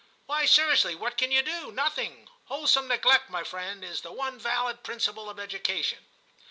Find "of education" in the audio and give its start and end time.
5.29-6.05